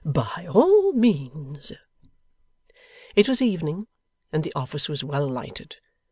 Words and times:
'By 0.03 0.47
all 0.49 0.93
means.' 0.93 1.71
It 3.15 3.29
was 3.29 3.39
evening, 3.39 3.85
and 4.33 4.43
the 4.43 4.51
office 4.55 4.89
was 4.89 5.03
well 5.03 5.27
lighted. 5.29 5.75